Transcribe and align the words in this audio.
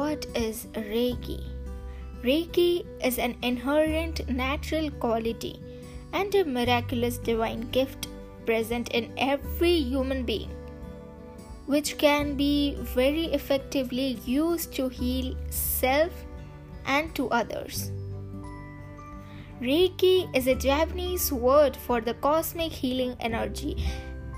What 0.00 0.24
is 0.34 0.66
Reiki? 0.72 1.42
Reiki 2.22 2.86
is 3.04 3.18
an 3.18 3.36
inherent 3.42 4.26
natural 4.30 4.90
quality 4.92 5.60
and 6.14 6.34
a 6.34 6.42
miraculous 6.42 7.18
divine 7.18 7.70
gift 7.70 8.08
present 8.46 8.88
in 9.00 9.12
every 9.18 9.74
human 9.74 10.22
being, 10.24 10.48
which 11.66 11.98
can 11.98 12.34
be 12.34 12.76
very 12.94 13.26
effectively 13.40 14.18
used 14.24 14.72
to 14.76 14.88
heal 14.88 15.36
self 15.50 16.24
and 16.86 17.14
to 17.14 17.28
others. 17.28 17.92
Reiki 19.60 20.34
is 20.34 20.46
a 20.46 20.54
Japanese 20.54 21.30
word 21.30 21.76
for 21.76 22.00
the 22.00 22.14
cosmic 22.14 22.72
healing 22.72 23.16
energy. 23.20 23.76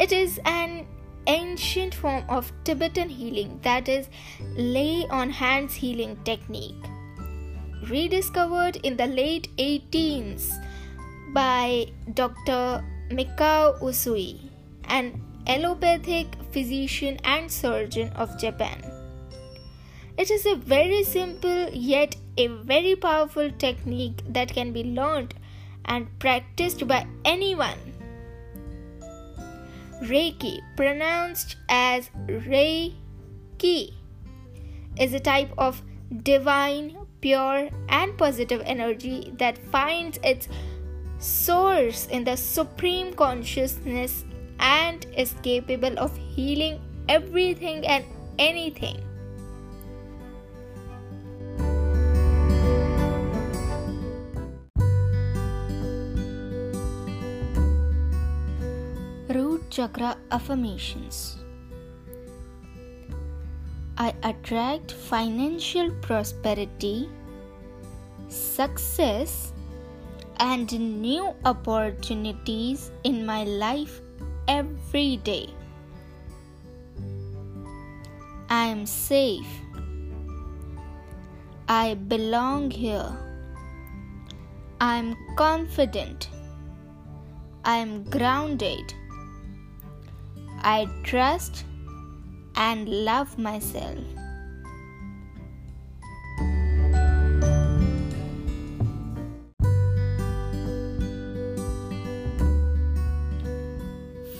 It 0.00 0.12
is 0.12 0.38
an 0.44 0.86
ancient 1.26 1.94
form 1.94 2.24
of 2.28 2.52
Tibetan 2.64 3.08
healing 3.08 3.58
that 3.62 3.88
is 3.88 4.08
lay 4.56 5.06
on 5.08 5.30
hands 5.30 5.74
healing 5.74 6.16
technique 6.24 6.84
rediscovered 7.88 8.76
in 8.76 8.96
the 8.96 9.06
late 9.06 9.48
18s 9.58 10.52
by 11.32 11.86
Dr. 12.14 12.84
Mikao 13.10 13.80
Usui, 13.80 14.50
an 14.84 15.22
allopathic 15.46 16.26
physician 16.50 17.18
and 17.24 17.50
surgeon 17.50 18.10
of 18.16 18.38
Japan. 18.38 18.82
It 20.16 20.30
is 20.30 20.46
a 20.46 20.56
very 20.56 21.04
simple 21.04 21.68
yet 21.70 22.16
a 22.38 22.48
very 22.48 22.96
powerful 22.96 23.50
technique 23.50 24.22
that 24.28 24.52
can 24.52 24.72
be 24.72 24.84
learned 24.84 25.34
and 25.84 26.06
practiced 26.18 26.86
by 26.88 27.06
anyone. 27.24 27.95
Reiki, 30.02 30.60
pronounced 30.76 31.56
as 31.68 32.10
Reiki, 32.26 33.94
is 34.98 35.14
a 35.14 35.20
type 35.20 35.50
of 35.58 35.82
divine 36.22 36.96
pure 37.20 37.68
and 37.88 38.16
positive 38.18 38.62
energy 38.64 39.32
that 39.38 39.58
finds 39.58 40.18
its 40.22 40.48
source 41.18 42.06
in 42.06 42.24
the 42.24 42.36
supreme 42.36 43.12
consciousness 43.14 44.24
and 44.60 45.06
is 45.16 45.34
capable 45.42 45.98
of 45.98 46.16
healing 46.16 46.80
everything 47.08 47.86
and 47.86 48.04
anything. 48.38 49.05
Chakra 59.76 60.16
Affirmations 60.30 61.36
I 63.98 64.14
attract 64.22 64.92
financial 64.92 65.90
prosperity, 66.00 67.10
success, 68.28 69.52
and 70.40 70.72
new 71.02 71.34
opportunities 71.44 72.90
in 73.04 73.26
my 73.26 73.44
life 73.44 74.00
every 74.48 75.18
day. 75.18 75.50
I 78.48 78.64
am 78.68 78.86
safe. 78.86 79.54
I 81.68 81.96
belong 81.96 82.70
here. 82.70 83.10
I 84.80 84.96
am 84.96 85.16
confident. 85.36 86.30
I 87.62 87.76
am 87.76 88.04
grounded. 88.04 88.94
I 90.68 90.88
trust 91.04 91.64
and 92.56 92.88
love 92.88 93.38
myself. 93.38 94.00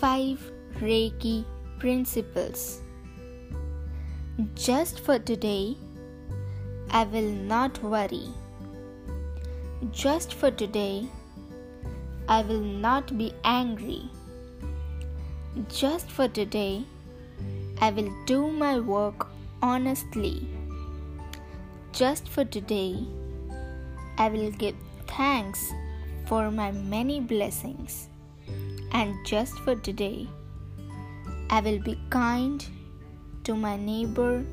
Five 0.00 0.50
Reiki 0.80 1.44
principles. 1.78 2.80
Just 4.54 5.00
for 5.00 5.18
today, 5.18 5.76
I 6.90 7.04
will 7.04 7.32
not 7.52 7.82
worry. 7.82 8.28
Just 9.92 10.32
for 10.32 10.50
today, 10.50 11.06
I 12.30 12.40
will 12.40 12.68
not 12.88 13.18
be 13.18 13.34
angry. 13.44 14.08
Just 15.68 16.10
for 16.10 16.26
today, 16.26 16.82
I 17.80 17.90
will 17.90 18.12
do 18.26 18.50
my 18.50 18.80
work 18.80 19.28
honestly. 19.62 20.48
Just 21.92 22.28
for 22.28 22.44
today, 22.44 23.06
I 24.18 24.30
will 24.30 24.50
give 24.50 24.74
thanks 25.06 25.72
for 26.26 26.50
my 26.50 26.72
many 26.72 27.20
blessings. 27.20 28.08
And 28.90 29.14
just 29.24 29.54
for 29.60 29.76
today, 29.76 30.26
I 31.50 31.60
will 31.60 31.78
be 31.78 32.00
kind 32.10 32.66
to 33.44 33.54
my 33.54 33.76
neighbor 33.76 34.44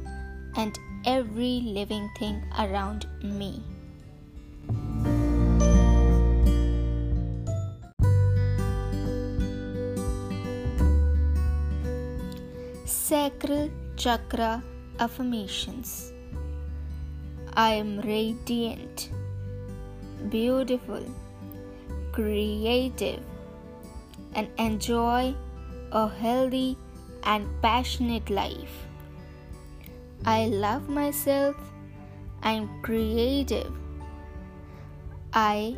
and 0.56 0.78
every 1.04 1.62
living 1.62 2.12
thing 2.20 2.44
around 2.60 3.08
me. 3.24 3.64
Sacral 13.12 13.70
Chakra 13.98 14.64
Affirmations 14.98 16.14
I 17.62 17.72
am 17.72 18.00
radiant, 18.00 19.10
beautiful, 20.30 21.04
creative, 22.14 23.20
and 24.34 24.48
enjoy 24.58 25.36
a 25.92 26.08
healthy 26.08 26.78
and 27.24 27.50
passionate 27.62 28.30
life. 28.30 28.78
I 30.26 30.46
love 30.46 30.88
myself, 30.88 31.58
I 32.42 32.54
am 32.54 32.70
creative, 32.82 33.74
I 35.34 35.76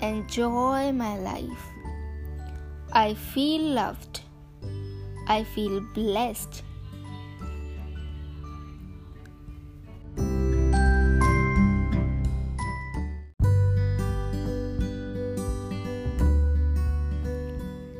enjoy 0.00 0.92
my 0.92 1.16
life, 1.16 1.66
I 2.92 3.14
feel 3.14 3.62
loved. 3.80 4.23
I 5.26 5.44
feel 5.44 5.80
blessed. 5.94 6.62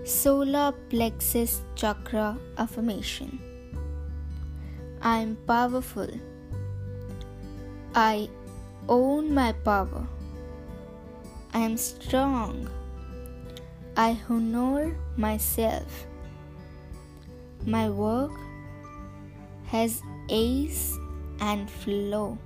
Solar 0.04 0.72
Plexus 0.90 1.62
Chakra 1.74 2.38
Affirmation 2.58 3.38
I 5.02 5.18
am 5.18 5.36
powerful. 5.46 6.08
I 7.94 8.30
own 8.88 9.34
my 9.34 9.52
power. 9.52 10.06
I 11.52 11.58
am 11.58 11.76
strong. 11.76 12.70
I 13.98 14.18
honor 14.30 14.96
myself. 15.16 16.06
My 17.66 17.88
work 17.88 18.32
has 19.68 20.02
ace 20.28 20.98
and 21.40 21.70
flow. 21.70 22.36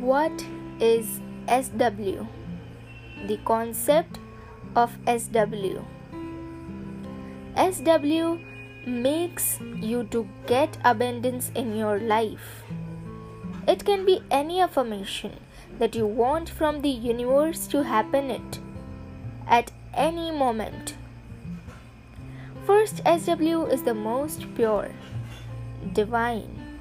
What 0.00 0.46
is 0.78 1.20
SW? 1.48 2.26
The 3.26 3.38
concept 3.44 4.20
of 4.76 4.96
SW. 5.08 5.82
SW 7.56 8.38
makes 8.86 9.58
you 9.80 10.04
to 10.04 10.28
get 10.46 10.76
abundance 10.84 11.50
in 11.54 11.76
your 11.76 11.98
life. 11.98 12.62
It 13.66 13.84
can 13.84 14.04
be 14.04 14.22
any 14.30 14.60
affirmation 14.60 15.38
that 15.78 15.94
you 15.94 16.06
want 16.06 16.48
from 16.48 16.82
the 16.82 16.90
universe 16.90 17.66
to 17.68 17.82
happen 17.82 18.30
it 18.30 18.58
at 19.46 19.72
any 19.94 20.30
moment. 20.30 20.94
First 22.66 23.02
SW 23.04 23.66
is 23.70 23.82
the 23.82 23.94
most 23.94 24.46
pure, 24.54 24.90
divine, 25.92 26.78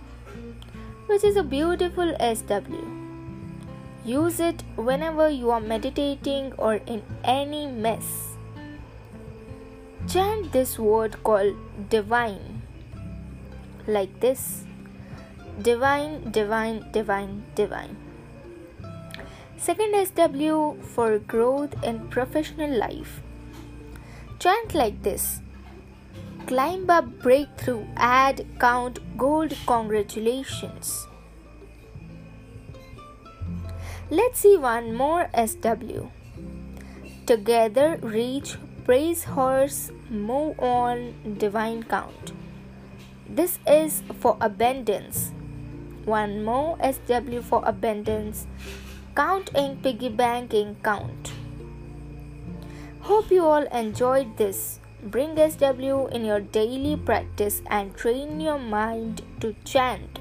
which 1.08 1.24
is 1.24 1.36
a 1.36 1.44
beautiful 1.44 2.16
SW. 2.20 2.84
Use 4.06 4.40
it 4.40 4.64
whenever 4.76 5.30
you 5.30 5.52
are 5.52 5.60
meditating 5.62 6.54
or 6.58 6.76
in 6.86 7.02
any 7.24 7.68
mess 7.68 8.33
chant 10.08 10.52
this 10.52 10.78
word 10.78 11.24
called 11.24 11.56
divine 11.90 12.62
like 13.88 14.20
this 14.20 14.64
divine, 15.62 16.32
divine, 16.32 16.92
divine, 16.92 17.44
divine. 17.56 17.96
Second 19.58 19.94
SW 20.08 20.82
for 20.82 21.20
growth 21.20 21.76
in 21.84 22.08
professional 22.10 22.78
life. 22.78 23.22
Chant 24.40 24.74
like 24.74 25.04
this 25.04 25.42
Climb 26.48 26.90
up, 26.90 27.06
breakthrough, 27.22 27.86
add, 27.96 28.46
count, 28.60 29.00
gold, 29.18 29.56
congratulations. 29.66 31.08
Let's 34.10 34.40
see 34.40 34.58
one 34.58 34.94
more 34.94 35.30
SW. 35.34 36.10
Together, 37.26 37.98
reach, 38.02 38.58
praise 38.86 39.24
horse, 39.24 39.92
move 40.10 40.60
on, 40.60 41.14
divine 41.38 41.84
count. 41.84 42.34
This 43.30 43.58
is 43.66 44.04
for 44.20 44.38
abundance. 44.42 45.32
One 46.06 46.44
more 46.44 46.78
SW 46.84 47.40
for 47.42 47.64
abundance. 47.66 48.46
Count 49.16 49.50
in 49.56 49.78
piggy 49.78 50.10
banking, 50.10 50.76
count. 50.84 51.32
Hope 53.02 53.32
you 53.32 53.46
all 53.46 53.64
enjoyed 53.68 54.38
this. 54.38 54.80
Bring 55.02 55.36
SW 55.36 56.08
in 56.12 56.26
your 56.26 56.40
daily 56.40 56.96
practice 56.96 57.62
and 57.68 57.96
train 57.96 58.40
your 58.40 58.60
mind 58.60 59.22
to 59.40 59.56
chant. 59.64 60.20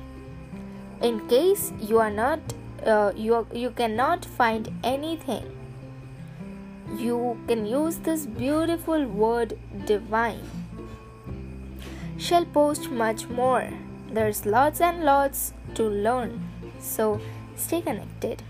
In 1.00 1.28
case 1.28 1.72
you 1.80 1.98
are 1.98 2.10
not, 2.10 2.40
uh, 2.86 3.12
you, 3.16 3.46
you 3.52 3.70
cannot 3.70 4.24
find 4.24 4.72
anything, 4.84 5.44
you 6.98 7.38
can 7.48 7.66
use 7.66 7.96
this 7.96 8.26
beautiful 8.26 9.06
word 9.06 9.58
divine. 9.86 10.42
Shall 12.18 12.44
post 12.44 12.90
much 12.90 13.28
more. 13.28 13.68
There's 14.10 14.44
lots 14.46 14.80
and 14.80 15.04
lots 15.04 15.54
to 15.74 15.84
learn. 15.84 16.48
So 16.78 17.20
stay 17.56 17.80
connected. 17.80 18.42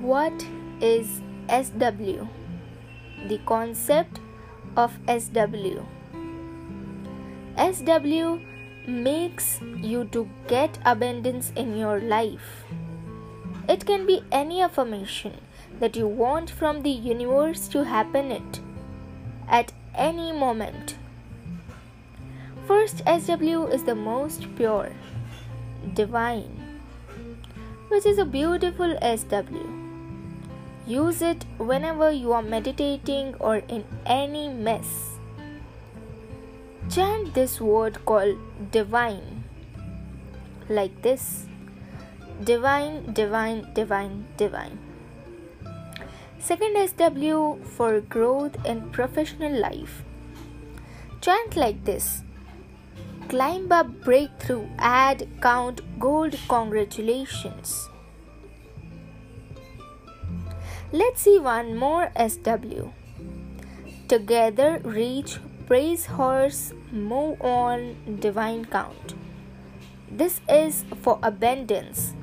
What 0.00 0.46
is 0.80 1.22
SW? 1.48 2.28
The 3.28 3.40
concept 3.46 4.20
of 4.76 4.98
SW. 5.08 5.82
SW 7.56 8.40
makes 8.86 9.60
you 9.80 10.04
to 10.06 10.28
get 10.48 10.78
abundance 10.84 11.52
in 11.56 11.76
your 11.76 12.00
life. 12.00 12.64
It 13.68 13.86
can 13.86 14.06
be 14.06 14.22
any 14.30 14.60
affirmation 14.60 15.34
that 15.80 15.96
you 15.96 16.06
want 16.06 16.50
from 16.50 16.82
the 16.82 16.90
universe 16.90 17.68
to 17.68 17.84
happen 17.84 18.30
it 18.30 18.60
at 19.48 19.72
any 19.94 20.32
moment. 20.32 20.96
First 22.66 23.02
SW 23.06 23.68
is 23.70 23.84
the 23.84 23.94
most 23.94 24.54
pure, 24.56 24.92
divine, 25.94 26.80
which 27.88 28.06
is 28.06 28.18
a 28.18 28.24
beautiful 28.24 28.96
SW. 29.00 29.66
Use 30.86 31.22
it 31.22 31.44
whenever 31.58 32.10
you 32.10 32.32
are 32.32 32.42
meditating 32.42 33.34
or 33.38 33.56
in 33.68 33.84
any 34.04 34.48
mess. 34.48 35.13
Chant 36.90 37.32
this 37.34 37.60
word 37.60 38.04
called 38.04 38.36
divine 38.70 39.44
like 40.68 41.02
this 41.02 41.46
divine, 42.42 43.12
divine, 43.12 43.72
divine, 43.74 44.26
divine. 44.36 44.78
Second 46.38 46.76
SW 46.88 47.62
for 47.64 48.00
growth 48.00 48.56
in 48.66 48.90
professional 48.90 49.52
life. 49.58 50.04
Chant 51.20 51.56
like 51.56 51.84
this 51.84 52.22
Climb 53.28 53.72
up, 53.72 53.88
breakthrough, 54.04 54.68
add, 54.78 55.26
count, 55.40 55.80
gold, 55.98 56.36
congratulations. 56.48 57.88
Let's 60.92 61.22
see 61.22 61.38
one 61.38 61.76
more 61.76 62.12
SW. 62.14 62.92
Together 64.06 64.80
reach 64.84 65.38
praise 65.66 66.06
horse, 66.06 66.72
move 66.92 67.40
on, 67.40 67.96
divine 68.20 68.64
count. 68.66 69.14
This 70.10 70.40
is 70.48 70.84
for 71.00 71.18
abundance. 71.22 72.14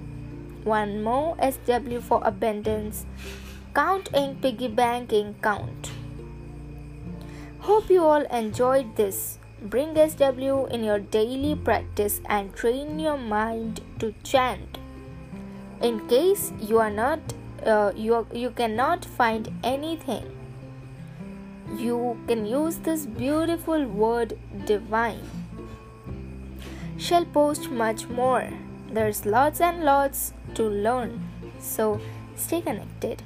One 0.64 1.02
more 1.04 1.36
SW 1.42 2.00
for 2.00 2.22
abundance. 2.24 3.06
Counting, 3.74 4.36
piggy 4.36 4.68
banking, 4.68 5.36
count. 5.42 5.92
Hope 7.60 7.90
you 7.90 8.04
all 8.04 8.22
enjoyed 8.30 8.96
this. 8.96 9.40
Bring 9.62 9.96
SW 9.96 10.68
in 10.70 10.84
your 10.84 11.00
daily 11.00 11.56
practice 11.56 12.22
and 12.26 12.54
train 12.54 13.00
your 13.00 13.18
mind 13.18 13.82
to 14.00 14.14
chant. 14.24 14.78
In 15.82 16.08
case 16.08 16.52
you 16.60 16.78
are 16.80 16.92
not, 16.92 17.20
uh, 17.66 17.92
you, 17.96 18.28
you 18.34 18.52
cannot 18.52 19.06
find 19.06 19.50
anything 19.64 20.41
you 21.78 22.18
can 22.28 22.46
use 22.46 22.78
this 22.78 23.06
beautiful 23.06 23.86
word 23.86 24.38
divine. 24.66 25.22
Shall 26.98 27.26
post 27.26 27.70
much 27.70 28.08
more. 28.08 28.48
There's 28.92 29.26
lots 29.26 29.62
and 29.62 29.84
lots 29.84 30.34
to 30.56 30.64
learn. 30.64 31.28
So 31.60 32.00
stay 32.36 32.62
connected. 32.62 33.24